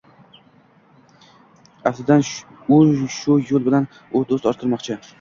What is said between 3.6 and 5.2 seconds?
bilan u do‘st orttirmoqchi